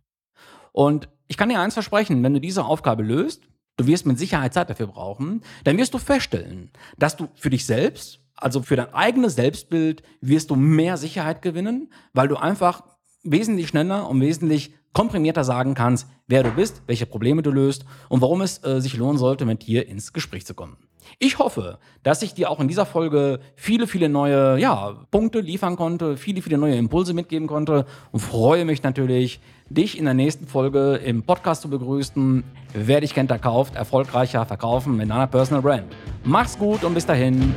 Und 0.72 1.08
ich 1.28 1.36
kann 1.36 1.48
dir 1.48 1.60
eins 1.60 1.74
versprechen, 1.74 2.22
wenn 2.22 2.34
du 2.34 2.40
diese 2.40 2.64
Aufgabe 2.64 3.02
löst, 3.02 3.42
du 3.76 3.86
wirst 3.86 4.06
mit 4.06 4.18
Sicherheit 4.18 4.52
Zeit 4.52 4.68
dafür 4.68 4.88
brauchen, 4.88 5.42
dann 5.64 5.78
wirst 5.78 5.94
du 5.94 5.98
feststellen, 5.98 6.70
dass 6.98 7.16
du 7.16 7.28
für 7.34 7.50
dich 7.50 7.64
selbst, 7.64 8.20
also 8.34 8.62
für 8.62 8.76
dein 8.76 8.92
eigenes 8.92 9.36
Selbstbild, 9.36 10.02
wirst 10.20 10.50
du 10.50 10.56
mehr 10.56 10.96
Sicherheit 10.96 11.42
gewinnen, 11.42 11.92
weil 12.12 12.28
du 12.28 12.36
einfach 12.36 12.82
wesentlich 13.22 13.68
schneller 13.68 14.08
und 14.08 14.20
wesentlich 14.20 14.74
komprimierter 14.92 15.44
sagen 15.44 15.74
kannst, 15.74 16.08
wer 16.26 16.42
du 16.42 16.50
bist, 16.50 16.82
welche 16.86 17.06
Probleme 17.06 17.42
du 17.42 17.50
löst 17.50 17.84
und 18.08 18.20
warum 18.20 18.40
es 18.40 18.64
äh, 18.64 18.80
sich 18.80 18.96
lohnen 18.96 19.18
sollte, 19.18 19.44
mit 19.44 19.66
dir 19.66 19.86
ins 19.86 20.12
Gespräch 20.12 20.46
zu 20.46 20.54
kommen. 20.54 20.87
Ich 21.18 21.38
hoffe, 21.38 21.78
dass 22.02 22.22
ich 22.22 22.34
dir 22.34 22.50
auch 22.50 22.60
in 22.60 22.68
dieser 22.68 22.86
Folge 22.86 23.40
viele, 23.56 23.86
viele 23.86 24.08
neue 24.08 24.58
ja, 24.58 24.96
Punkte 25.10 25.40
liefern 25.40 25.76
konnte, 25.76 26.16
viele, 26.16 26.42
viele 26.42 26.58
neue 26.58 26.76
Impulse 26.76 27.14
mitgeben 27.14 27.46
konnte 27.46 27.86
und 28.12 28.20
freue 28.20 28.64
mich 28.64 28.82
natürlich, 28.82 29.40
dich 29.68 29.98
in 29.98 30.04
der 30.04 30.14
nächsten 30.14 30.46
Folge 30.46 30.96
im 30.96 31.22
Podcast 31.22 31.62
zu 31.62 31.70
begrüßen. 31.70 32.44
Wer 32.74 33.00
dich 33.00 33.14
kennt, 33.14 33.30
der 33.30 33.38
kauft, 33.38 33.74
erfolgreicher 33.74 34.46
verkaufen 34.46 34.96
mit 34.96 35.10
einer 35.10 35.26
Personal 35.26 35.62
Brand. 35.62 35.84
Mach's 36.24 36.58
gut 36.58 36.84
und 36.84 36.94
bis 36.94 37.06
dahin. 37.06 37.54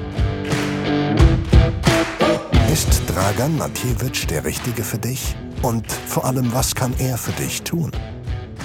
Ist 2.72 3.04
Dragan 3.08 3.58
Matjewitsch 3.58 4.28
der 4.28 4.46
Richtige 4.46 4.84
für 4.84 4.98
dich? 4.98 5.36
Und 5.62 5.92
vor 5.92 6.26
allem, 6.26 6.54
was 6.54 6.74
kann 6.74 6.94
er 7.00 7.18
für 7.18 7.34
dich 7.34 7.62
tun? 7.64 7.92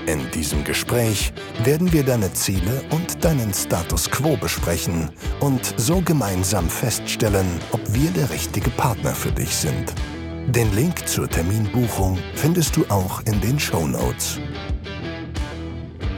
In 0.06 0.30
diesem 0.30 0.64
Gespräch 0.64 1.34
werden 1.64 1.92
wir 1.92 2.02
deine 2.02 2.32
Ziele 2.32 2.82
und 2.90 3.22
deinen 3.24 3.52
Status 3.52 4.10
quo 4.10 4.36
besprechen 4.36 5.10
und 5.40 5.74
so 5.76 6.00
gemeinsam 6.00 6.70
feststellen, 6.70 7.60
ob 7.72 7.80
wir 7.92 8.10
der 8.10 8.30
richtige 8.30 8.70
Partner 8.70 9.14
für 9.14 9.32
dich 9.32 9.54
sind. 9.54 9.92
Den 10.48 10.72
Link 10.76 11.08
zur 11.08 11.28
Terminbuchung 11.28 12.18
findest 12.36 12.76
du 12.76 12.86
auch 12.88 13.20
in 13.22 13.40
den 13.40 13.58
Show 13.58 13.86
Notes. 13.86 14.38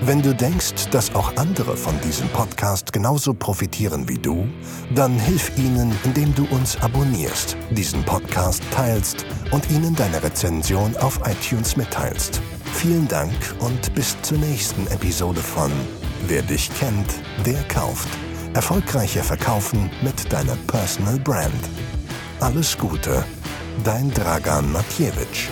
Wenn 0.03 0.21
du 0.21 0.35
denkst, 0.35 0.91
dass 0.91 1.15
auch 1.15 1.35
andere 1.37 1.77
von 1.77 1.99
diesem 2.03 2.29
Podcast 2.29 2.93
genauso 2.93 3.33
profitieren 3.33 4.07
wie 4.07 4.19
du, 4.19 4.47
dann 4.95 5.19
hilf 5.19 5.51
ihnen, 5.57 5.93
indem 6.05 6.35
du 6.35 6.45
uns 6.47 6.77
abonnierst, 6.83 7.57
diesen 7.71 8.05
Podcast 8.05 8.63
teilst 8.71 9.25
und 9.51 9.71
ihnen 9.71 9.97
deine 9.97 10.23
Rezension 10.23 10.95
auf 10.99 11.21
iTunes 11.27 11.77
mitteilst. 11.77 12.41
Vielen 12.75 13.09
Dank 13.09 13.33
und 13.61 13.95
bis 13.95 14.15
zur 14.23 14.39
nächsten 14.39 14.87
Episode 14.89 15.41
von 15.41 15.73
Wer 16.27 16.43
dich 16.43 16.71
kennt, 16.79 17.15
der 17.47 17.63
kauft. 17.65 18.09
Erfolgreicher 18.55 19.23
verkaufen 19.23 19.91
mit 20.03 20.31
deiner 20.33 20.57
Personal 20.67 21.19
Brand. 21.19 21.53
Alles 22.41 22.77
Gute, 22.79 23.25
dein 23.85 24.13
Dragan 24.13 24.73
Matjewitsch. 24.73 25.49